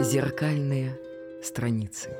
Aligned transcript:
Зеркальные 0.00 0.98
страницы. 1.42 2.10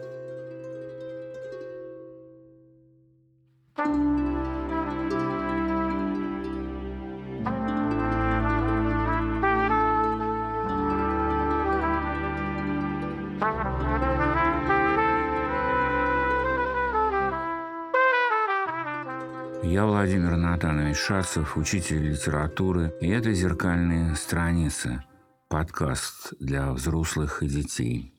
Я 19.64 19.84
Владимир 19.86 20.36
Натанович 20.36 20.96
Шацев, 20.96 21.56
учитель 21.56 22.10
литературы, 22.10 22.94
и 23.00 23.08
это 23.08 23.32
«Зеркальные 23.32 24.14
страницы»– 24.14 25.02
подкаст 25.54 26.32
для 26.40 26.72
взрослых 26.72 27.40
и 27.44 27.46
детей. 27.46 28.12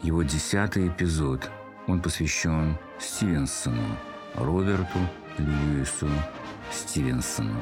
Его 0.00 0.22
десятый 0.22 0.88
эпизод. 0.88 1.50
Он 1.86 2.00
посвящен 2.00 2.78
Стивенсону, 2.98 3.98
Роберту 4.34 4.98
Льюису 5.36 6.08
Стивенсону. 6.72 7.60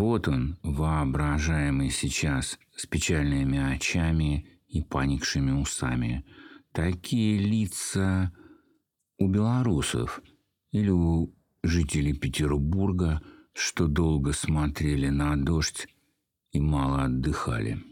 Вот 0.00 0.28
он, 0.28 0.56
воображаемый 0.62 1.90
сейчас, 1.90 2.58
с 2.74 2.86
печальными 2.86 3.58
очами 3.58 4.48
и 4.66 4.80
паникшими 4.82 5.50
усами. 5.50 6.24
Такие 6.72 7.38
лица 7.38 8.32
у 9.18 9.28
белорусов 9.28 10.22
или 10.72 10.88
у 10.88 11.34
жителей 11.62 12.14
Петербурга, 12.14 13.20
что 13.52 13.88
долго 13.88 14.32
смотрели 14.32 15.10
на 15.10 15.36
дождь 15.36 15.86
и 16.52 16.60
мало 16.60 17.04
отдыхали. 17.04 17.89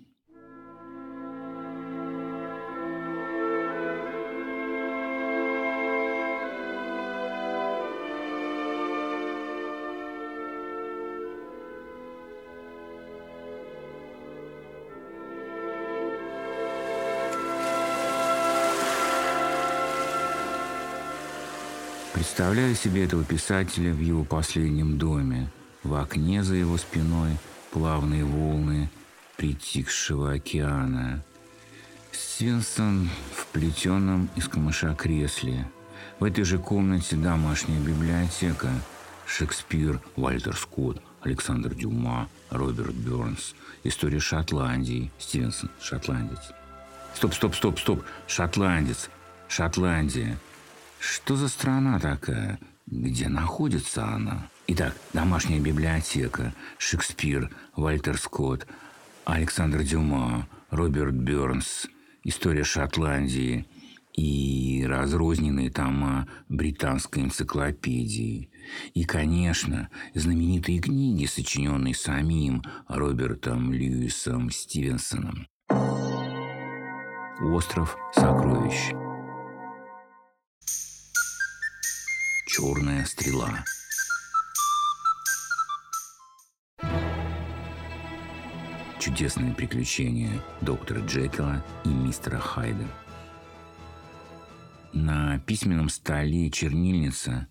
Представляю 22.18 22.74
себе 22.74 23.04
этого 23.04 23.22
писателя 23.22 23.92
в 23.92 24.00
его 24.00 24.24
последнем 24.24 24.98
доме. 24.98 25.48
В 25.84 25.94
окне 25.94 26.42
за 26.42 26.56
его 26.56 26.76
спиной 26.76 27.36
плавные 27.70 28.24
волны 28.24 28.90
притихшего 29.36 30.32
океана. 30.32 31.22
Стивенсон 32.10 33.08
в 33.36 33.46
плетеном 33.46 34.28
из 34.34 34.48
камыша 34.48 34.96
кресле. 34.96 35.70
В 36.18 36.24
этой 36.24 36.42
же 36.42 36.58
комнате 36.58 37.14
домашняя 37.14 37.78
библиотека. 37.78 38.68
Шекспир, 39.24 40.00
Вальтер 40.16 40.56
Скотт, 40.56 41.00
Александр 41.20 41.72
Дюма, 41.72 42.28
Роберт 42.50 42.96
Бернс. 42.96 43.54
История 43.84 44.18
Шотландии. 44.18 45.12
Стивенсон, 45.20 45.70
шотландец. 45.80 46.50
Стоп, 47.14 47.32
стоп, 47.32 47.54
стоп, 47.54 47.78
стоп. 47.78 48.02
Шотландец. 48.26 49.08
Шотландия. 49.46 50.36
Что 50.98 51.36
за 51.36 51.48
страна 51.48 51.98
такая? 52.00 52.58
Где 52.86 53.28
находится 53.28 54.04
она? 54.04 54.48
Итак, 54.66 54.96
домашняя 55.12 55.60
библиотека, 55.60 56.52
Шекспир, 56.78 57.50
Вальтер 57.76 58.18
Скотт, 58.18 58.66
Александр 59.24 59.82
Дюма, 59.82 60.48
Роберт 60.70 61.14
Бернс, 61.14 61.86
история 62.24 62.64
Шотландии 62.64 63.66
и 64.14 64.84
разрозненные 64.88 65.70
тома 65.70 66.26
британской 66.48 67.22
энциклопедии. 67.22 68.50
И, 68.94 69.04
конечно, 69.04 69.88
знаменитые 70.14 70.80
книги, 70.80 71.26
сочиненные 71.26 71.94
самим 71.94 72.62
Робертом 72.88 73.72
Льюисом 73.72 74.50
Стивенсоном. 74.50 75.46
«Остров 77.40 77.96
сокровищ» 78.14 78.92
черная 82.58 83.04
стрела. 83.04 83.64
Чудесные 88.98 89.54
приключения 89.54 90.42
доктора 90.60 91.02
Джекила 91.06 91.64
и 91.84 91.88
мистера 91.88 92.38
Хайда. 92.38 92.88
На 94.92 95.38
письменном 95.38 95.88
столе 95.88 96.50
чернильница, 96.50 97.46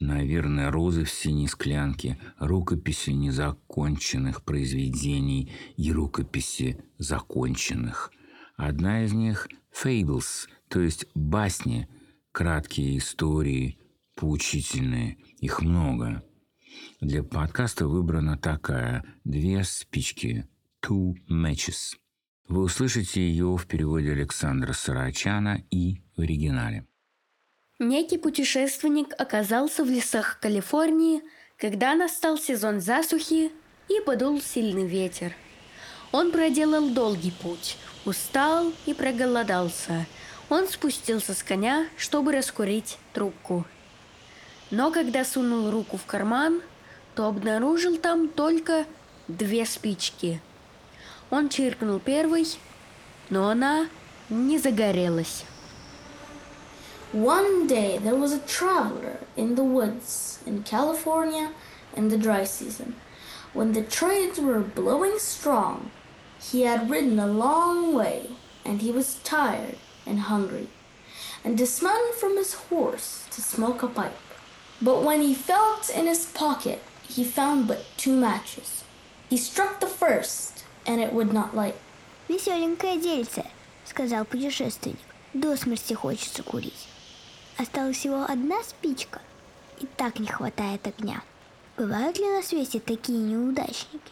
наверное, 0.00 0.70
розы 0.70 1.04
в 1.04 1.10
синей 1.10 1.48
склянке, 1.48 2.18
рукописи 2.38 3.08
незаконченных 3.08 4.44
произведений 4.44 5.50
и 5.78 5.90
рукописи 5.92 6.84
законченных. 6.98 8.12
Одна 8.58 9.04
из 9.04 9.14
них– 9.14 9.48
«Fables», 9.72 10.46
то 10.68 10.82
есть 10.82 11.06
басни, 11.14 11.88
краткие 12.32 12.98
истории– 12.98 13.78
поучительные. 14.14 15.18
Их 15.38 15.60
много. 15.60 16.22
Для 17.00 17.22
подкаста 17.22 17.86
выбрана 17.86 18.38
такая 18.38 19.04
«Две 19.24 19.64
спички» 19.64 20.48
«Two 20.80 21.14
Matches». 21.28 21.96
Вы 22.48 22.62
услышите 22.62 23.20
ее 23.20 23.56
в 23.56 23.66
переводе 23.66 24.12
Александра 24.12 24.72
Сарачана 24.72 25.64
и 25.70 26.02
в 26.16 26.20
оригинале. 26.20 26.86
Некий 27.78 28.18
путешественник 28.18 29.08
оказался 29.18 29.84
в 29.84 29.88
лесах 29.88 30.38
Калифорнии, 30.40 31.22
когда 31.56 31.94
настал 31.94 32.38
сезон 32.38 32.80
засухи 32.80 33.50
и 33.88 34.00
подул 34.04 34.40
сильный 34.40 34.86
ветер. 34.86 35.32
Он 36.12 36.30
проделал 36.30 36.90
долгий 36.90 37.32
путь, 37.32 37.78
устал 38.04 38.72
и 38.86 38.94
проголодался. 38.94 40.06
Он 40.48 40.68
спустился 40.68 41.34
с 41.34 41.42
коня, 41.42 41.88
чтобы 41.96 42.32
раскурить 42.32 42.98
трубку– 43.12 43.66
но 44.72 44.90
когда 44.90 45.22
сунул 45.22 45.70
руку 45.70 45.98
в 45.98 46.06
карман, 46.06 46.62
то 47.14 47.26
обнаружил 47.26 47.98
там 47.98 48.26
только 48.28 48.86
две 49.28 49.66
спички. 49.66 50.40
Он 51.30 51.50
чиркнул 51.50 51.98
первой, 51.98 52.46
но 53.28 53.50
она 53.50 53.88
не 54.30 54.58
загорелась. 54.58 55.44
One 57.12 57.66
day 57.66 57.98
there 57.98 58.16
was 58.16 58.32
a 58.32 58.40
traveler 58.46 59.20
in 59.36 59.56
the 59.56 59.62
woods 59.62 60.38
in 60.46 60.62
California 60.62 61.50
in 61.94 62.08
the 62.08 62.16
dry 62.16 62.44
season. 62.44 62.94
When 63.52 63.74
the 63.74 63.82
trades 63.82 64.40
were 64.40 64.60
blowing 64.60 65.18
strong, 65.18 65.90
he 66.40 66.62
had 66.62 66.88
ridden 66.88 67.18
a 67.18 67.26
long 67.26 67.92
way 67.92 68.30
and 68.64 68.80
he 68.80 68.90
was 68.90 69.20
tired 69.22 69.76
and 70.06 70.20
hungry 70.20 70.68
and 71.44 71.58
dismounted 71.58 72.14
from 72.14 72.38
his 72.38 72.54
horse 72.70 73.26
to 73.32 73.42
smoke 73.42 73.82
a 73.82 73.88
pipe. 73.88 74.16
But 74.81 75.03
when 75.03 75.21
he 75.21 75.33
felt 75.33 75.89
in 75.89 76.05
his 76.05 76.25
pocket, 76.25 76.83
he 77.07 77.23
found 77.23 77.67
but 77.67 77.85
two 77.97 78.15
matches. 78.15 78.83
He 79.29 79.37
struck 79.37 79.79
the 79.79 79.87
first, 79.87 80.63
and 80.85 81.01
it 81.01 81.13
would 81.13 81.33
not 81.33 81.55
light. 81.55 81.75
«Веселенькое 82.27 82.97
дельце», — 82.97 83.85
сказал 83.85 84.25
путешественник. 84.25 84.99
«До 85.33 85.55
смерти 85.55 85.93
хочется 85.93 86.43
курить. 86.43 86.87
Осталась 87.57 87.97
всего 87.97 88.25
одна 88.27 88.61
спичка, 88.63 89.21
и 89.79 89.85
так 89.85 90.19
не 90.19 90.27
хватает 90.27 90.85
огня. 90.85 91.23
Бывают 91.77 92.17
ли 92.17 92.29
на 92.29 92.43
свете 92.43 92.79
такие 92.79 93.19
неудачники?» 93.19 94.11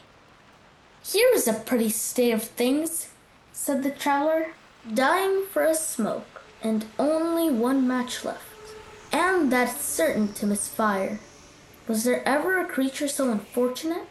Here 1.03 1.35
is 1.35 1.47
a 1.47 1.53
pretty 1.53 1.89
state 1.89 2.33
of 2.33 2.41
things, 2.41 3.09
said 3.53 3.83
the 3.83 3.91
traveler, 3.91 4.53
dying 4.91 5.45
for 5.53 5.63
a 5.63 5.75
smoke, 5.75 6.41
and 6.63 6.85
only 6.97 7.51
one 7.51 7.87
match 7.87 8.25
left. 8.25 8.48
And 9.30 9.48
that's 9.48 9.80
certain 9.84 10.26
to 10.34 10.46
misfire. 10.46 11.20
Was 11.86 12.02
there 12.02 12.20
ever 12.26 12.58
a 12.58 12.66
creature 12.66 13.08
so 13.08 13.30
unfortunate? 13.30 14.04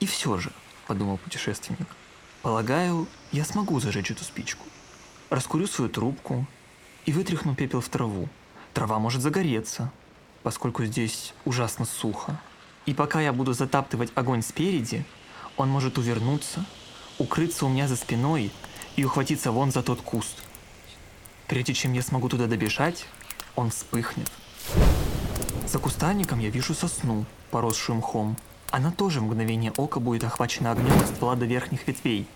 И 0.00 0.06
все 0.06 0.38
же, 0.38 0.52
подумал 0.86 1.18
путешественник, 1.18 1.86
полагаю, 2.40 3.06
я 3.30 3.44
смогу 3.44 3.78
зажечь 3.78 4.10
эту 4.10 4.24
спичку. 4.24 4.64
Раскурю 5.28 5.66
свою 5.66 5.90
трубку 5.90 6.46
и 7.04 7.12
вытряхну 7.12 7.54
пепел 7.54 7.82
в 7.82 7.88
траву. 7.90 8.28
Трава 8.72 8.98
может 8.98 9.20
загореться, 9.20 9.92
поскольку 10.42 10.84
здесь 10.86 11.34
ужасно 11.44 11.84
сухо. 11.84 12.40
И 12.86 12.94
пока 12.94 13.20
я 13.20 13.34
буду 13.34 13.52
затаптывать 13.52 14.12
огонь 14.14 14.42
спереди, 14.42 15.04
он 15.58 15.68
может 15.68 15.98
увернуться, 15.98 16.64
укрыться 17.18 17.66
у 17.66 17.68
меня 17.68 17.86
за 17.86 17.96
спиной 17.96 18.50
и 18.96 19.04
ухватиться 19.04 19.52
вон 19.52 19.72
за 19.72 19.82
тот 19.82 20.00
куст. 20.00 20.42
Прежде 21.48 21.74
чем 21.74 21.92
я 21.92 22.00
смогу 22.00 22.30
туда 22.30 22.46
добежать, 22.46 23.04
он 23.56 23.70
вспыхнет. 23.70 24.30
За 25.74 25.80
кустарником 25.80 26.38
я 26.38 26.50
вижу 26.50 26.72
сосну, 26.72 27.24
поросшую 27.50 27.98
мхом. 27.98 28.36
Она 28.70 28.92
тоже 28.92 29.18
в 29.18 29.24
мгновение 29.24 29.72
ока 29.76 29.98
будет 29.98 30.22
охвачена 30.22 30.70
огнем 30.70 30.96
от 31.00 31.08
ствола 31.08 31.34
до 31.34 31.46
верхних 31.46 31.88
ветвей. 31.88 32.28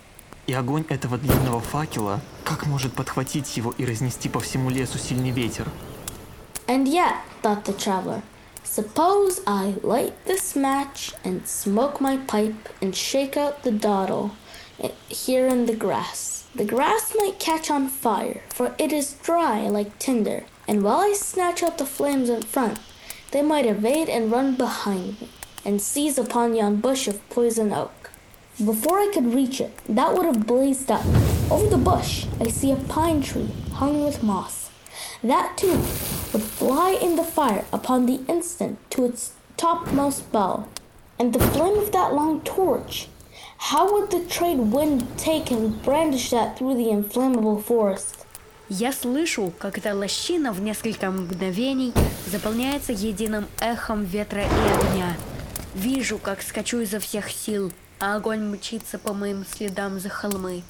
И 0.49 0.53
огонь 0.53 0.85
этого 0.89 1.19
длинного 1.19 1.61
факела, 1.61 2.21
как 2.43 2.67
может 2.67 2.95
подхватить 2.95 3.57
его 3.57 3.73
и 3.79 3.87
разнести 3.87 4.29
по 4.29 4.41
всему 4.41 4.71
лесу 4.71 4.99
сильный 4.99 5.31
ветер? 5.31 5.69
And 6.67 6.89
yet, 6.89 7.15
thought 7.41 7.63
the 7.63 7.79
traveler, 7.79 8.23
suppose 8.65 9.41
I 9.47 9.77
light 9.85 10.15
this 10.27 10.57
match 10.57 11.15
and 11.23 11.47
smoke 11.47 12.01
my 12.01 12.19
pipe 12.27 12.69
and 12.83 12.93
shake 12.93 13.37
out 13.37 13.63
the 13.63 13.71
dottle 13.71 14.33
here 15.09 15.47
in 15.47 15.67
the 15.67 15.77
grass. 15.77 16.43
The 16.57 16.65
grass 16.65 17.15
might 17.15 17.39
catch 17.39 17.71
on 17.71 17.87
fire, 17.87 18.43
for 18.49 18.75
it 18.79 18.91
is 18.91 19.15
dry 19.23 19.69
like 19.69 19.97
tinder, 20.01 20.43
and 20.67 20.83
while 20.83 21.03
I 21.03 21.13
snatch 21.15 21.63
out 21.63 21.79
the 21.79 21.87
flames 21.87 22.29
in 22.29 22.43
front, 22.43 22.81
they 23.31 23.43
might 23.43 23.67
evade 23.67 24.09
and 24.09 24.33
run 24.33 24.57
behind 24.57 25.21
me, 25.21 25.29
and 25.65 25.81
seize 25.81 26.19
upon 26.19 26.55
yon 26.55 26.77
bush 26.77 27.09
of 27.09 27.29
poison 27.29 27.73
oak. 27.73 28.11
Before 28.65 28.99
I 28.99 29.11
could 29.13 29.35
reach 29.35 29.61
it, 29.61 29.79
that 29.89 30.15
would 30.15 30.27
have 30.27 30.47
blazed 30.47 30.91
up. 30.91 31.05
Over 31.51 31.69
the 31.69 31.79
bush, 31.79 32.27
I 32.41 32.49
see 32.49 32.73
a 32.73 32.77
pine 32.77 33.23
tree 33.23 33.51
hung 33.75 34.05
with 34.05 34.23
moss. 34.23 34.71
That 35.23 35.57
too 35.57 35.77
would 36.33 36.43
fly 36.43 36.99
in 37.01 37.17
the 37.17 37.25
fire 37.25 37.65
upon 37.73 38.07
the 38.07 38.21
instant 38.29 38.79
to 38.91 39.05
its 39.05 39.33
topmost 39.57 40.33
bough. 40.33 40.67
And 41.19 41.33
the 41.33 41.39
flame 41.41 41.79
of 41.79 41.93
that 41.93 42.15
long 42.15 42.41
torch, 42.43 43.09
how 43.59 43.93
would 43.93 44.11
the 44.11 44.25
trade 44.25 44.59
wind 44.59 45.07
take 45.19 45.51
and 45.51 45.83
brandish 45.83 46.31
that 46.31 46.57
through 46.57 46.77
the 46.77 46.91
inflammable 46.91 47.61
forest? 47.61 48.25
Я 48.71 48.93
слышу, 48.93 49.51
как 49.59 49.79
эта 49.79 49.95
лощина 49.95 50.53
в 50.53 50.61
несколько 50.61 51.11
мгновений 51.11 51.95
заполняется 52.27 52.93
единым 52.93 53.47
эхом 53.61 54.05
ветра 54.05 54.43
и 54.43 54.45
огня. 54.45 55.17
Вижу, 55.75 56.19
как 56.19 56.43
скачу 56.43 56.81
изо 56.81 57.01
всех 57.01 57.31
сил, 57.31 57.73
а 57.99 58.17
огонь 58.17 58.43
мчится 58.43 58.99
по 58.99 59.15
моим 59.15 59.47
следам 59.47 59.99
за 59.99 60.11
холмы. 60.11 60.63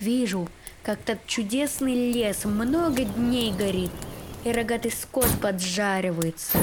Вижу, 0.00 0.48
как 0.82 0.98
тот 1.02 1.18
чудесный 1.26 2.12
лес 2.12 2.44
много 2.44 3.04
дней 3.04 3.52
горит, 3.52 3.92
и 4.42 4.50
рогатый 4.50 4.90
скот 4.90 5.28
поджаривается, 5.40 6.58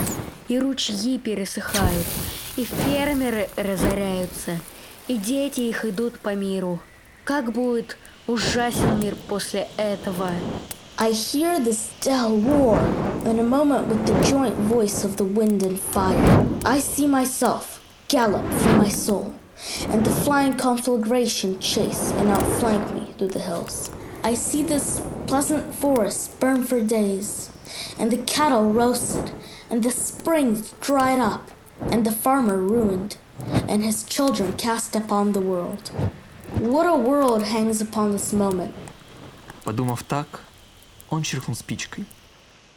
и 0.49 0.59
ручьи 0.59 1.17
пересыхают, 1.17 2.07
и 2.57 2.65
фермеры 2.65 3.47
разоряются, 3.55 4.59
и 5.07 5.15
дети 5.15 5.61
их 5.61 5.85
идут 5.85 6.19
по 6.19 6.35
миру. 6.35 6.81
Как 7.23 7.53
будет 7.53 7.97
ужасен 8.30 9.00
мир 9.00 9.14
после 9.28 9.68
этого? 9.76 10.30
I 10.98 11.10
hear 11.10 11.60
the 11.60 11.74
still 11.74 12.38
roar 12.40 12.78
in 13.26 13.38
a 13.38 13.42
moment 13.42 13.86
with 13.88 14.06
the 14.06 14.18
joint 14.24 14.54
voice 14.54 15.04
of 15.04 15.18
the 15.18 15.24
wind 15.24 15.62
and 15.62 15.78
fire. 15.78 16.46
I 16.64 16.78
see 16.78 17.06
myself 17.06 17.82
gallop 18.08 18.50
for 18.54 18.72
my 18.78 18.88
soul, 18.88 19.34
and 19.88 20.06
the 20.06 20.10
flying 20.10 20.54
conflagration 20.54 21.58
chase 21.60 22.12
and 22.12 22.30
outflank 22.30 22.94
me 22.94 23.12
through 23.18 23.28
the 23.28 23.40
hills. 23.40 23.90
I 24.24 24.34
see 24.34 24.62
this 24.62 25.02
pleasant 25.26 25.74
forest 25.74 26.40
burn 26.40 26.64
for 26.64 26.80
days, 26.80 27.50
and 27.98 28.10
the 28.10 28.18
cattle 28.18 28.72
roasted, 28.72 29.32
and 29.68 29.82
the 29.82 29.90
springs 29.90 30.72
dried 30.80 31.20
up, 31.20 31.50
and 31.80 32.06
the 32.06 32.12
farmer 32.12 32.56
ruined, 32.56 33.18
and 33.68 33.84
his 33.84 34.02
children 34.02 34.54
cast 34.54 34.96
upon 34.96 35.32
the 35.32 35.40
world. 35.40 35.90
What 36.58 36.86
a 36.86 36.96
world 36.96 37.42
hangs 37.42 37.80
upon 37.80 38.12
this 38.12 38.32
moment. 38.32 38.72
Подумав 39.64 40.02
так, 40.04 40.40
он 41.10 41.22
чиркнул 41.22 41.56
спичкой, 41.56 42.06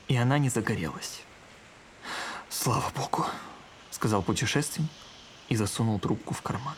и 0.07 0.15
она 0.15 0.39
не 0.39 0.49
загорелась. 0.49 1.21
«Слава 2.49 2.91
Богу!» — 2.95 3.91
сказал 3.91 4.23
путешественник 4.23 4.89
и 5.49 5.55
засунул 5.55 5.99
трубку 5.99 6.33
в 6.33 6.41
карман. 6.41 6.75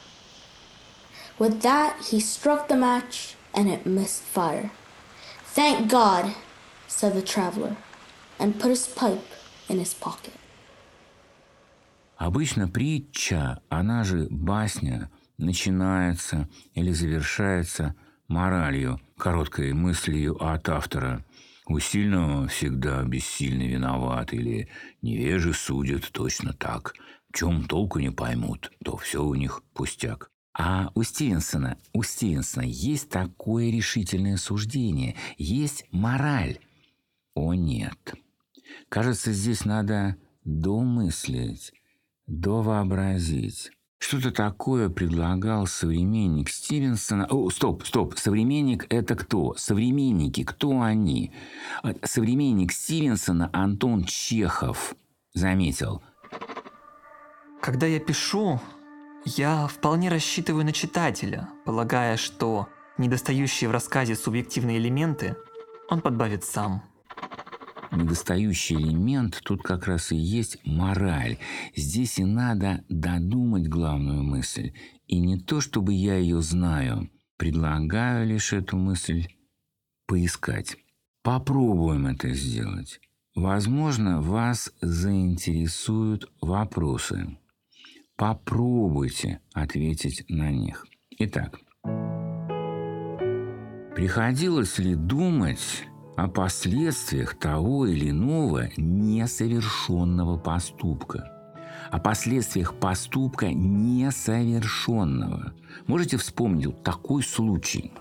With 1.39 1.61
that, 1.61 1.93
he 2.11 2.19
struck 2.19 2.67
the 2.67 2.75
match 2.75 3.35
and 3.53 3.67
it 3.67 3.85
missed 3.85 4.21
fire. 4.21 4.69
Thank 5.55 5.89
God, 5.89 6.35
said 6.87 7.13
the 7.13 7.21
traveler, 7.21 7.75
and 8.37 8.59
put 8.59 8.69
his 8.69 8.87
pipe 8.87 9.25
in 9.67 9.79
his 9.79 9.93
pocket. 9.93 10.33
Обычно 12.17 12.67
притча, 12.67 13.61
она 13.69 14.03
же 14.03 14.27
басня, 14.29 15.09
начинается 15.38 16.48
или 16.74 16.92
завершается 16.92 17.94
моралью, 18.28 19.00
короткой 19.16 19.72
мыслью 19.72 20.42
от 20.42 20.68
автора. 20.68 21.24
У 21.66 21.78
сильного 21.80 22.46
всегда 22.48 23.02
бессильно 23.02 23.64
виноват 23.64 24.32
или 24.32 24.68
невежи 25.02 25.52
судят 25.52 26.10
точно 26.12 26.52
так. 26.52 26.94
В 27.30 27.36
чем 27.36 27.64
толку 27.64 27.98
не 27.98 28.10
поймут, 28.10 28.70
то 28.84 28.96
все 28.96 29.22
у 29.22 29.34
них 29.34 29.62
пустяк. 29.74 30.30
А 30.58 30.90
у 30.94 31.02
Стивенсона, 31.02 31.76
у 31.92 32.02
Стивенсона 32.02 32.64
есть 32.64 33.10
такое 33.10 33.70
решительное 33.70 34.38
суждение, 34.38 35.16
есть 35.36 35.84
мораль. 35.90 36.58
О 37.34 37.52
нет. 37.52 38.14
Кажется, 38.88 39.32
здесь 39.32 39.66
надо 39.66 40.16
домыслить, 40.44 41.72
довообразить. 42.26 43.70
Что-то 43.98 44.30
такое 44.30 44.88
предлагал 44.88 45.66
современник 45.66 46.50
Стивенсона. 46.50 47.26
О, 47.30 47.50
стоп, 47.50 47.84
стоп. 47.86 48.16
Современник– 48.18 48.86
это 48.90 49.14
кто? 49.16 49.54
Современники, 49.56 50.44
кто 50.44 50.82
они? 50.82 51.32
А, 51.82 51.94
современник 52.04 52.72
Стивенсона 52.72 53.50
Антон 53.52 54.04
Чехов 54.04 54.94
заметил. 55.34 56.02
Когда 57.60 57.86
я 57.86 57.98
пишу, 57.98 58.60
я 59.24 59.66
вполне 59.66 60.08
рассчитываю 60.08 60.64
на 60.64 60.72
читателя, 60.72 61.48
полагая, 61.64 62.16
что 62.16 62.68
недостающие 62.98 63.68
в 63.68 63.72
рассказе 63.72 64.14
субъективные 64.14 64.78
элементы 64.78 65.36
он 65.88 66.00
подбавит 66.00 66.44
сам. 66.44 66.82
Недостающий 67.92 68.76
элемент 68.76 69.40
тут 69.44 69.62
как 69.62 69.86
раз 69.86 70.12
и 70.12 70.16
есть 70.16 70.58
мораль. 70.64 71.38
Здесь 71.74 72.18
и 72.18 72.24
надо 72.24 72.84
додумать 72.88 73.68
главную 73.68 74.22
мысль. 74.22 74.72
И 75.06 75.18
не 75.18 75.38
то, 75.38 75.60
чтобы 75.60 75.92
я 75.94 76.16
ее 76.16 76.42
знаю. 76.42 77.10
Предлагаю 77.36 78.26
лишь 78.26 78.52
эту 78.52 78.76
мысль 78.76 79.28
поискать. 80.06 80.76
Попробуем 81.22 82.06
это 82.06 82.32
сделать. 82.32 83.00
Возможно, 83.34 84.22
вас 84.22 84.72
заинтересуют 84.80 86.30
вопросы. 86.40 87.36
Попробуйте 88.16 89.40
ответить 89.52 90.24
на 90.30 90.50
них. 90.50 90.86
Итак, 91.18 91.60
приходилось 93.94 94.78
ли 94.78 94.94
думать 94.94 95.84
о 96.16 96.28
последствиях 96.28 97.34
того 97.34 97.86
или 97.86 98.10
иного 98.10 98.68
несовершенного 98.76 100.36
поступка? 100.38 101.32
О 101.90 101.98
последствиях 102.00 102.74
поступка 102.74 103.52
несовершенного. 103.52 105.52
Можете 105.86 106.16
вспомнить 106.16 106.66
вот 106.66 106.82
такой 106.82 107.22
случай? 107.22 107.92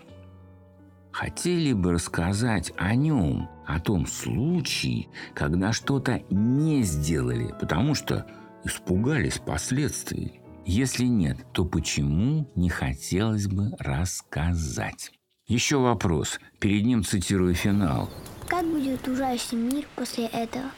Хотели 1.12 1.74
бы 1.74 1.91
рассказать 1.91 2.74
о 2.77 2.95
нем, 2.95 3.48
о 3.65 3.79
том 3.79 4.07
случае, 4.07 5.07
когда 5.34 5.72
что-то 5.72 6.22
не 6.29 6.84
сделали, 6.84 7.53
потому 7.60 7.95
что 7.95 8.25
испугались 8.63 9.39
последствий? 9.39 10.41
Если 10.65 11.05
нет, 11.05 11.45
то 11.53 11.63
почему 11.63 12.50
не 12.55 12.69
хотелось 12.69 13.48
бы 13.48 13.72
рассказать? 13.77 15.12
Еще 15.48 15.78
вопрос. 15.78 16.40
Перед 16.60 16.86
ним 16.86 17.04
цитирую 17.04 17.54
финал. 17.54 18.10
Как 18.48 18.66
будет 18.66 19.08
ужасен 19.08 19.70
мир 19.70 19.88
после 19.96 20.25
этого? 20.25 20.72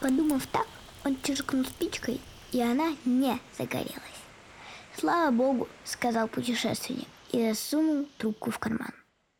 Подумав 0.00 0.46
так, 0.46 0.66
он 1.04 1.16
чиркнул 1.22 1.64
спичкой, 1.64 2.20
и 2.52 2.60
она 2.60 2.94
не 3.04 3.38
загорелась. 3.56 4.18
«Слава 4.94 5.30
Богу!»— 5.34 5.68
сказал 5.84 6.28
путешественник 6.28 7.06
и 7.32 7.48
засунул 7.48 8.06
трубку 8.18 8.50
в 8.50 8.58
карман. 8.58 8.92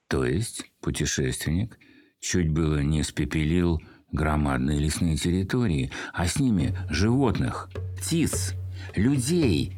То 0.09 0.25
есть 0.25 0.65
путешественник 0.81 1.79
чуть 2.21 2.49
было 2.51 2.79
не 2.79 3.03
спепелил 3.03 3.83
громадные 4.13 4.79
лесные 4.79 5.17
территории, 5.17 5.93
а 6.15 6.27
с 6.27 6.39
ними 6.39 6.77
животных, 6.89 7.69
птиц, 7.99 8.55
людей 8.95 9.77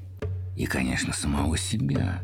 и, 0.56 0.66
конечно, 0.66 1.12
самого 1.12 1.56
себя. 1.58 2.22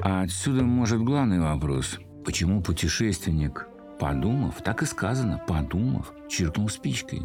А 0.00 0.22
отсюда 0.22 0.62
может 0.62 1.02
главный 1.02 1.40
вопрос. 1.40 1.98
Почему 2.24 2.62
путешественник, 2.62 3.68
подумав, 3.98 4.62
так 4.62 4.82
и 4.82 4.86
сказано, 4.86 5.42
подумав, 5.46 6.12
чиркнул 6.28 6.68
спичкой? 6.68 7.22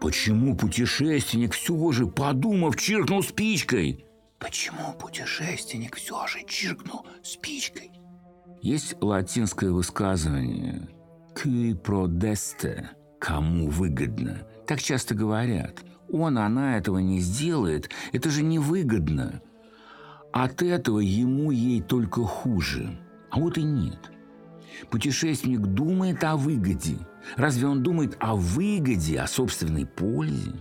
Почему 0.00 0.56
путешественник 0.56 1.54
все 1.54 1.92
же, 1.92 2.06
подумав, 2.06 2.76
чиркнул 2.76 3.22
спичкой? 3.22 4.04
Почему 4.38 4.92
путешественник 4.98 5.96
все 5.96 6.26
же 6.26 6.38
чиркнул 6.46 7.06
спичкой? 7.22 7.90
Есть 8.62 8.96
латинское 9.00 9.70
высказывание 9.70 10.88
«Qui 11.34 11.74
prodeste»– 11.80 12.88
«кому 13.20 13.68
выгодно». 13.68 14.46
Так 14.66 14.80
часто 14.80 15.14
говорят. 15.14 15.84
Он, 16.10 16.38
она 16.38 16.76
этого 16.76 16.98
не 16.98 17.20
сделает, 17.20 17.90
это 18.12 18.30
же 18.30 18.42
невыгодно. 18.42 19.42
От 20.32 20.62
этого 20.62 21.00
ему 21.00 21.50
ей 21.50 21.80
только 21.80 22.22
хуже. 22.22 22.98
А 23.30 23.38
вот 23.38 23.58
и 23.58 23.62
нет. 23.62 24.10
Путешественник 24.90 25.60
думает 25.60 26.22
о 26.24 26.36
выгоде. 26.36 26.98
Разве 27.36 27.66
он 27.66 27.82
думает 27.82 28.16
о 28.20 28.36
выгоде, 28.36 29.20
о 29.20 29.26
собственной 29.26 29.86
пользе? 29.86 30.52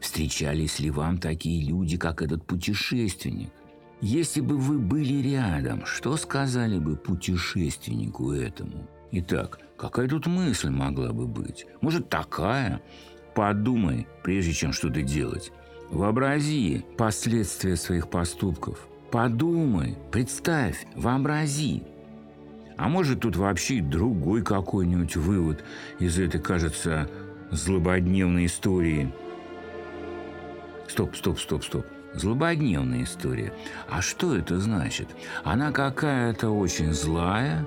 Встречались 0.00 0.78
ли 0.78 0.90
вам 0.90 1.18
такие 1.18 1.66
люди, 1.66 1.96
как 1.96 2.22
этот 2.22 2.46
путешественник? 2.46 3.50
Если 4.00 4.40
бы 4.40 4.56
вы 4.56 4.78
были 4.78 5.22
рядом, 5.22 5.84
что 5.84 6.16
сказали 6.16 6.78
бы 6.78 6.96
путешественнику 6.96 8.32
этому? 8.32 8.88
Итак, 9.12 9.58
какая 9.76 10.08
тут 10.08 10.26
мысль 10.26 10.70
могла 10.70 11.12
бы 11.12 11.26
быть? 11.26 11.66
Может, 11.80 12.08
такая? 12.08 12.80
Подумай, 13.34 14.06
прежде 14.22 14.52
чем 14.52 14.72
что-то 14.72 15.02
делать. 15.02 15.52
Вообрази 15.90 16.84
последствия 16.96 17.76
своих 17.76 18.08
поступков. 18.08 18.86
Подумай, 19.10 19.96
представь, 20.12 20.86
вообрази. 20.94 21.82
А 22.76 22.88
может, 22.88 23.20
тут 23.20 23.36
вообще 23.36 23.82
другой 23.82 24.42
какой-нибудь 24.42 25.16
вывод 25.16 25.64
из 25.98 26.18
этой, 26.18 26.40
кажется, 26.40 27.10
злободневной 27.50 28.46
истории. 28.46 29.12
Стоп, 30.88 31.16
стоп, 31.16 31.40
стоп, 31.40 31.64
стоп. 31.64 31.86
Злободневная 32.14 33.02
история. 33.02 33.52
А 33.88 34.00
что 34.00 34.36
это 34.36 34.58
значит? 34.60 35.08
Она 35.44 35.72
какая-то 35.72 36.50
очень 36.50 36.92
злая, 36.92 37.66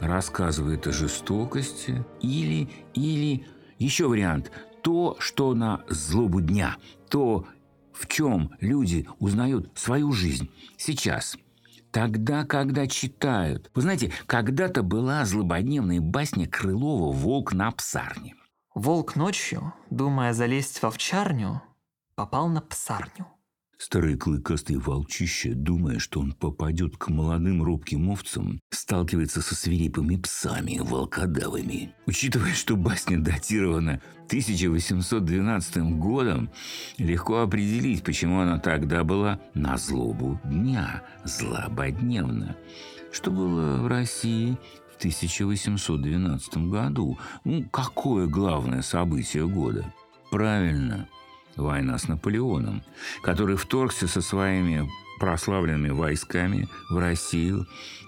рассказывает 0.00 0.86
о 0.86 0.92
жестокости, 0.92 2.04
или, 2.20 2.68
или, 2.94 3.46
еще 3.78 4.08
вариант, 4.08 4.50
то, 4.82 5.16
что 5.20 5.54
на 5.54 5.84
злобу 5.88 6.40
дня, 6.40 6.76
то, 7.08 7.46
в 8.02 8.08
чем 8.08 8.50
люди 8.60 9.06
узнают 9.18 9.70
свою 9.78 10.12
жизнь 10.12 10.50
сейчас. 10.76 11.36
Тогда, 11.92 12.44
когда 12.44 12.86
читают. 12.86 13.70
Вы 13.74 13.82
знаете, 13.82 14.12
когда-то 14.26 14.82
была 14.82 15.24
злободневная 15.24 16.00
басня 16.00 16.48
Крылова 16.48 17.12
«Волк 17.12 17.52
на 17.52 17.70
псарне». 17.70 18.34
Волк 18.74 19.14
ночью, 19.14 19.74
думая 19.90 20.32
залезть 20.32 20.78
в 20.78 20.84
овчарню, 20.84 21.62
попал 22.14 22.48
на 22.48 22.62
псарню. 22.62 23.26
Старый 23.84 24.16
клыкастый 24.16 24.76
волчище, 24.76 25.54
думая, 25.54 25.98
что 25.98 26.20
он 26.20 26.30
попадет 26.34 26.96
к 26.96 27.08
молодым 27.08 27.64
робким 27.64 28.10
овцам, 28.10 28.60
сталкивается 28.70 29.42
со 29.42 29.56
свирепыми 29.56 30.14
псами, 30.14 30.78
волкодавами. 30.78 31.92
Учитывая, 32.06 32.52
что 32.52 32.76
басня 32.76 33.18
датирована 33.18 34.00
1812 34.26 35.98
годом, 35.98 36.48
легко 36.96 37.40
определить, 37.40 38.04
почему 38.04 38.38
она 38.38 38.60
тогда 38.60 39.02
была 39.02 39.40
на 39.54 39.76
злобу 39.76 40.40
дня, 40.44 41.02
злободневно. 41.24 42.54
Что 43.10 43.32
было 43.32 43.82
в 43.82 43.88
России 43.88 44.56
в 44.92 44.98
1812 44.98 46.56
году? 46.68 47.18
Ну, 47.42 47.64
какое 47.64 48.28
главное 48.28 48.82
событие 48.82 49.48
года? 49.48 49.92
Правильно– 50.30 51.08
война 51.56 51.98
с 51.98 52.08
Наполеоном, 52.08 52.82
который 53.22 53.56
вторгся 53.56 54.06
со 54.06 54.20
своими 54.20 54.88
прославленными 55.18 55.90
войсками 55.90 56.68
в 56.90 56.98
Россию 56.98 57.66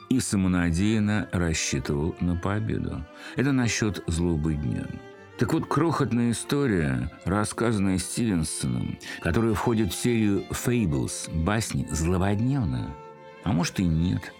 и 0.09 0.21
самонадеянно 0.21 1.29
рассчитывал 1.33 2.15
на 2.21 2.37
победу. 2.37 3.05
Это 3.37 3.53
насчет 3.53 4.03
злобы 4.07 4.55
дня. 4.55 4.87
Так 5.39 5.53
вот, 5.53 5.67
крохотная 5.67 6.31
история, 6.31 7.11
рассказанная 7.25 7.99
Стивенсоном, 7.99 8.99
которая 9.21 9.55
входит 9.55 9.93
в 9.93 9.97
серию 9.97 10.45
«Fables»– 10.51 11.29
басни 11.45 11.89
злободневная. 11.91 12.95
А 13.43 13.53
может 13.53 13.81
и 13.81 13.85
нет. 13.85 14.33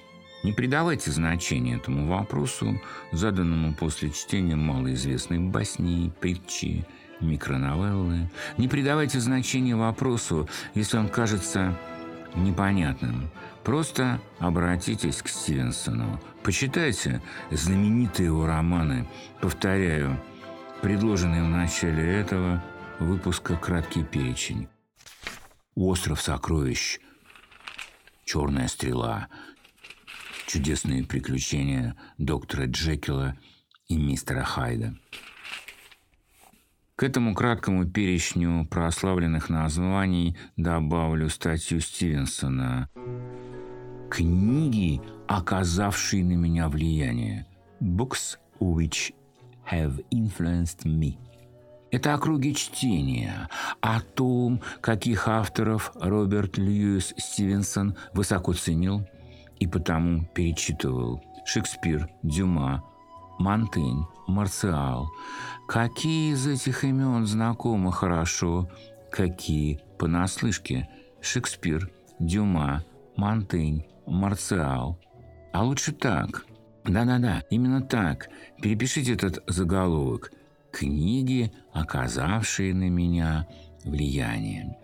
Не 0.45 0.53
придавайте 0.53 1.11
значения 1.11 1.77
этому 1.77 2.07
вопросу, 2.07 2.81
заданному 3.11 3.75
после 3.75 4.11
чтения 4.11 4.57
малоизвестной 4.57 5.39
басни, 5.39 6.13
притчи 6.21 6.87
микроновеллы. 7.21 8.31
Не 8.59 8.69
придавайте 8.69 9.21
значения 9.21 9.77
вопросу, 9.77 10.49
если 10.75 10.97
он 10.97 11.09
кажется 11.09 11.79
непонятным. 12.35 13.31
Просто 13.63 14.21
обратитесь 14.39 15.23
к 15.23 15.29
Стивенсону. 15.29 16.21
Почитайте 16.43 17.23
знаменитые 17.51 18.27
его 18.27 18.47
романы. 18.47 19.09
Повторяю, 19.41 20.21
предложенный 20.83 21.43
в 21.43 21.49
начале 21.49 22.21
этого 22.21 22.63
выпуска 22.99 23.57
краткий 23.57 24.05
перечень. 24.05 24.69
«Остров 25.75 26.21
сокровищ», 26.21 27.01
«Черная 28.25 28.69
стрела», 28.69 29.29
«Чудесные 30.47 31.05
приключения 31.05 31.97
доктора 32.19 32.67
Джекила 32.67 33.37
и 33.89 33.97
мистера 33.97 34.45
Хайда». 34.45 34.95
К 36.97 37.03
этому 37.03 37.35
краткому 37.35 37.87
перечню 37.87 38.69
прославленных 38.71 39.49
названий 39.49 40.37
добавлю 40.57 41.29
статью 41.29 41.81
Стивенсона. 41.81 42.89
«Книги, 44.09 45.01
оказавшие 45.27 46.23
на 46.25 46.35
меня 46.35 46.69
влияние» 46.69 47.47
«Books 47.81 48.39
which 48.61 49.13
have 49.69 50.05
influenced 50.13 50.85
me» 50.85 51.19
Это 51.91 52.15
округи 52.15 52.55
чтения 52.55 53.49
о 53.81 54.01
том, 54.01 54.61
каких 54.81 55.27
авторов 55.27 55.91
Роберт 55.97 56.59
Льюис 56.59 57.13
Стивенсон 57.17 57.97
высоко 58.13 58.53
ценил 58.53 59.05
и 59.59 59.67
потому 59.67 60.27
перечитывал. 60.27 61.23
Шекспир, 61.45 62.09
Дюма, 62.23 62.85
Монтень, 63.39 64.07
Марциал. 64.27 65.11
Какие 65.67 66.35
из 66.35 66.47
этих 66.47 66.85
имен 66.85 67.27
знакомы 67.27 67.93
хорошо, 67.93 68.69
какие 69.11 69.81
понаслышке? 69.99 70.89
Шекспир, 71.21 71.91
Дюма, 72.19 72.85
Монтень, 73.17 73.87
Марциал. 74.07 74.99
А 75.53 75.65
лучше 75.65 75.93
так. 75.93 76.45
Да-да-да, 76.85 77.43
именно 77.49 77.81
так. 77.81 78.29
Перепишите 78.61 79.15
этот 79.15 79.43
заголовок. 79.47 80.33
Книги, 80.71 81.53
оказавшие 81.73 82.75
на 82.75 82.91
меня 82.91 83.47
влияние. 83.85 84.77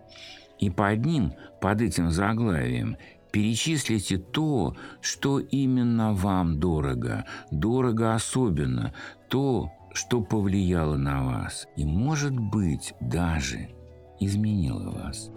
И 0.59 0.69
под 0.69 1.05
ним, 1.05 1.33
под 1.59 1.81
этим 1.81 2.11
заглавием, 2.11 2.97
Перечислите 3.31 4.17
то, 4.17 4.75
что 4.99 5.39
именно 5.39 6.13
вам 6.13 6.59
дорого, 6.59 7.25
дорого 7.49 8.13
особенно, 8.13 8.93
то, 9.29 9.71
что 9.93 10.21
повлияло 10.21 10.97
на 10.97 11.23
вас 11.23 11.67
и, 11.75 11.85
может 11.85 12.37
быть, 12.37 12.93
даже 12.99 13.69
изменило 14.19 14.91
вас. 14.91 15.29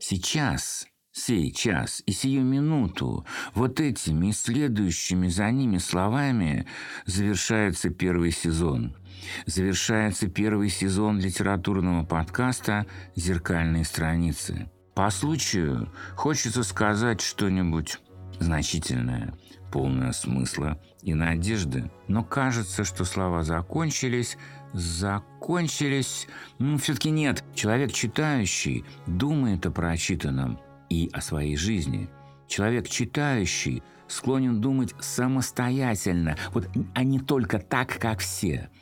Сейчас, 0.00 0.86
сей 1.12 1.52
час 1.52 2.02
и 2.06 2.12
сию 2.12 2.42
минуту 2.42 3.26
вот 3.54 3.80
этими 3.80 4.28
и 4.28 4.32
следующими 4.32 5.28
за 5.28 5.50
ними 5.50 5.78
словами 5.78 6.66
завершается 7.04 7.90
первый 7.90 8.30
сезон. 8.30 8.96
Завершается 9.46 10.28
первый 10.28 10.70
сезон 10.70 11.18
литературного 11.18 12.04
подкаста 12.04 12.86
«Зеркальные 13.16 13.84
страницы». 13.84 14.70
По 14.94 15.10
случаю 15.10 15.92
хочется 16.16 16.62
сказать 16.62 17.20
что-нибудь 17.20 17.98
значительное, 18.40 19.34
полное 19.70 20.12
смысла 20.12 20.78
и 21.02 21.14
надежды. 21.14 21.90
Но 22.06 22.24
кажется, 22.24 22.84
что 22.84 23.04
слова 23.04 23.42
закончились, 23.42 24.36
закончились. 24.72 26.26
Ну, 26.58 26.78
все-таки 26.78 27.10
нет. 27.10 27.44
Человек 27.54 27.92
читающий 27.92 28.84
думает 29.06 29.66
о 29.66 29.70
прочитанном 29.70 30.58
и 30.88 31.10
о 31.12 31.20
своей 31.20 31.56
жизни. 31.56 32.08
Человек 32.46 32.88
читающий 32.88 33.82
склонен 34.06 34.60
думать 34.60 34.94
самостоятельно, 35.00 36.36
вот, 36.52 36.68
а 36.94 37.04
не 37.04 37.20
только 37.20 37.58
так, 37.58 37.98
как 37.98 38.20
все– 38.20 38.70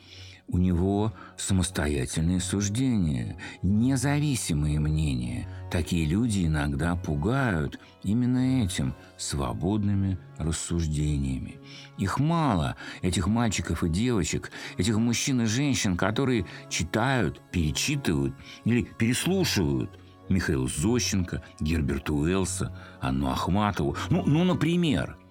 у 0.47 0.57
него 0.57 1.13
самостоятельные 1.35 2.39
суждения, 2.39 3.37
независимые 3.61 4.79
мнения. 4.79 5.47
Такие 5.69 6.05
люди 6.05 6.45
иногда 6.45 6.95
пугают 6.95 7.79
именно 8.03 8.63
этим 8.63 8.95
свободными 9.17 10.17
рассуждениями. 10.37 11.59
Их 11.97 12.19
мало, 12.19 12.77
этих 13.01 13.27
мальчиков 13.27 13.83
и 13.83 13.89
девочек, 13.89 14.51
этих 14.77 14.97
мужчин 14.97 15.41
и 15.41 15.45
женщин, 15.45 15.97
которые 15.97 16.45
читают, 16.69 17.41
перечитывают 17.51 18.33
или 18.63 18.83
переслушивают 18.83 19.99
Михаила 20.29 20.67
Зощенко, 20.67 21.43
Герберта 21.59 22.13
Уэллса, 22.13 22.75
Анну 23.01 23.29
Ахматову. 23.29 23.97
Ну, 24.09 24.23
ну, 24.25 24.43
например– 24.43 25.17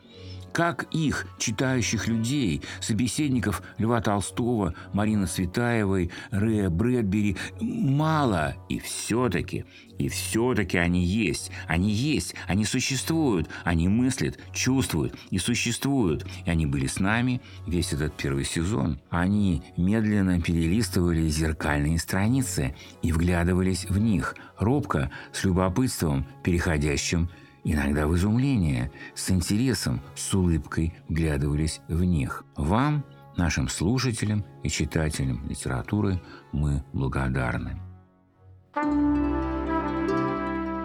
как 0.56 0.84
их, 0.84 1.26
читающих 1.36 2.08
людей, 2.08 2.62
собеседников 2.80 3.62
Льва 3.76 4.00
Толстого, 4.00 4.72
Марины 4.94 5.26
Цветаевой, 5.26 6.10
Рэя 6.30 6.70
Брэдбери, 6.70 7.36
мало. 7.60 8.56
И 8.70 8.78
все-таки, 8.78 9.66
и 9.98 10.08
все-таки 10.08 10.78
они 10.78 11.04
есть. 11.04 11.50
Они 11.68 11.90
есть, 11.90 12.34
они 12.46 12.64
существуют. 12.64 13.50
Они 13.64 13.86
мыслят, 13.88 14.38
чувствуют 14.54 15.14
и 15.28 15.36
существуют. 15.36 16.24
И 16.46 16.50
они 16.50 16.64
были 16.64 16.86
с 16.86 17.00
нами 17.00 17.42
весь 17.66 17.92
этот 17.92 18.14
первый 18.14 18.46
сезон. 18.46 18.98
Они 19.10 19.62
медленно 19.76 20.40
перелистывали 20.40 21.28
зеркальные 21.28 21.98
страницы 21.98 22.74
и 23.02 23.12
вглядывались 23.12 23.84
в 23.90 23.98
них, 23.98 24.34
робко, 24.58 25.10
с 25.34 25.44
любопытством, 25.44 26.26
переходящим 26.42 27.28
иногда 27.66 28.06
в 28.06 28.14
изумление, 28.14 28.90
с 29.14 29.30
интересом, 29.30 30.00
с 30.14 30.32
улыбкой 30.32 30.94
вглядывались 31.08 31.80
в 31.88 32.04
них. 32.04 32.44
Вам, 32.56 33.04
нашим 33.36 33.68
слушателям 33.68 34.44
и 34.62 34.68
читателям 34.68 35.46
литературы, 35.48 36.22
мы 36.52 36.84
благодарны. 36.92 37.80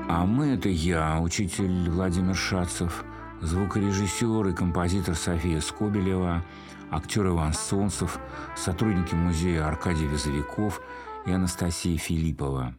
А 0.10 0.26
мы– 0.26 0.48
это 0.56 0.70
я, 0.70 1.22
учитель 1.22 1.90
Владимир 1.90 2.36
Шацев, 2.36 3.06
звукорежиссер 3.42 4.48
и 4.48 4.54
композитор 4.54 5.16
София 5.16 5.62
Скобелева, 5.62 6.44
актер 6.90 7.28
Иван 7.28 7.54
Солнцев, 7.54 8.20
сотрудники 8.58 9.14
музея 9.14 9.68
Аркадий 9.68 10.08
Визовиков 10.08 10.82
и 11.26 11.32
Анастасия 11.32 11.98
Филиппова. 11.98 12.76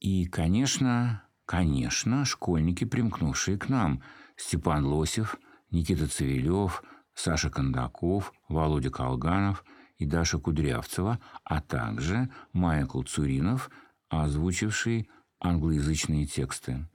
И, 0.00 0.26
конечно, 0.26 1.22
конечно, 1.48 2.26
школьники, 2.26 2.84
примкнувшие 2.84 3.56
к 3.56 3.70
нам– 3.70 4.02
Степан 4.36 4.84
Лосев, 4.84 5.36
Никита 5.70 6.06
Цивилев, 6.06 6.84
Саша 7.14 7.48
Кондаков, 7.48 8.34
Володя 8.50 8.90
Колганов 8.90 9.64
и 9.96 10.04
Даша 10.04 10.38
Кудрявцева, 10.38 11.18
а 11.44 11.60
также 11.62 12.28
Майкл 12.52 13.02
Цуринов, 13.02 13.70
озвучивший 14.10 15.08
англоязычные 15.40 16.26
тексты. 16.26 16.86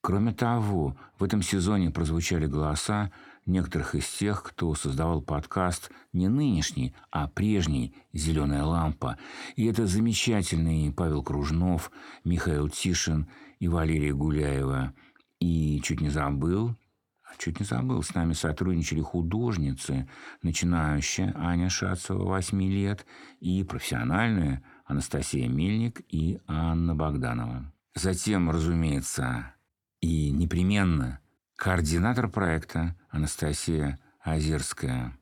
Кроме 0.00 0.32
того, 0.32 0.96
в 1.18 1.22
этом 1.22 1.40
сезоне 1.40 1.90
прозвучали 1.90 2.46
голоса 2.46 3.12
некоторых 3.46 3.94
из 3.94 4.06
тех, 4.08 4.42
кто 4.42 4.74
создавал 4.74 5.22
подкаст 5.22 5.90
не 6.12 6.28
нынешний, 6.28 6.94
а 7.10 7.28
прежний 7.28 7.94
«Зеленая 8.12 8.64
лампа». 8.64 9.18
И 9.54 9.64
это 9.66 9.86
замечательные 9.86 10.92
Павел 10.92 11.22
Кружнов, 11.22 11.90
Михаил 12.24 12.68
Тишин 12.68 13.28
и 13.58 13.68
Валерия 13.68 14.12
Гуляева. 14.12 14.92
И 15.38 15.80
чуть 15.82 16.00
не 16.00 16.08
забыл, 16.08 16.76
чуть 17.38 17.60
не 17.60 17.66
забыл, 17.66 18.02
с 18.02 18.14
нами 18.14 18.32
сотрудничали 18.32 19.00
художницы, 19.00 20.08
начинающая 20.42 21.32
Аня 21.36 21.68
Шацева, 21.68 22.24
8 22.24 22.62
лет, 22.62 23.06
и 23.40 23.62
профессиональная 23.62 24.62
Анастасия 24.84 25.48
Мельник 25.48 26.00
и 26.08 26.38
Анна 26.46 26.94
Богданова. 26.94 27.72
Затем, 27.94 28.50
разумеется, 28.50 29.54
и 30.00 30.30
непременно 30.30 31.20
координатор 31.56 32.28
проекта 32.28 32.94
Анастасия 33.10 33.98
Озерская. 34.20 35.18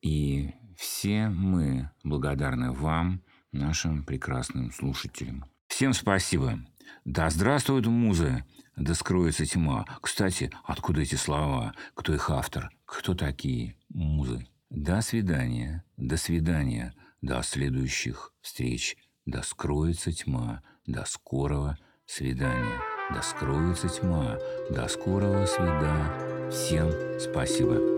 И 0.00 0.54
все 0.76 1.28
мы 1.28 1.90
благодарны 2.04 2.70
вам, 2.72 3.22
нашим 3.52 4.04
прекрасным 4.04 4.70
слушателям. 4.70 5.44
Всем 5.68 5.94
спасибо. 5.94 6.60
Да 7.04 7.30
здравствует 7.30 7.86
музы, 7.86 8.44
да 8.76 8.94
скроется 8.94 9.46
тьма. 9.46 9.84
Кстати, 10.00 10.50
откуда 10.64 11.00
эти 11.00 11.14
слова? 11.14 11.74
Кто 11.94 12.14
их 12.14 12.30
автор? 12.30 12.70
Кто 12.84 13.14
такие 13.14 13.76
музы? 13.88 14.46
До 14.70 15.00
свидания, 15.00 15.84
до 15.96 16.16
свидания, 16.16 16.94
до 17.22 17.42
следующих 17.42 18.32
встреч. 18.42 18.96
Да 19.24 19.42
скроется 19.42 20.12
тьма, 20.12 20.62
до 20.86 21.04
скорого 21.04 21.78
свидания. 22.06 22.95
Да 23.14 23.22
скроется 23.22 23.88
тьма, 23.88 24.38
до 24.68 24.88
скорого 24.88 25.46
свидания. 25.46 26.50
Всем 26.50 26.90
спасибо. 27.20 27.95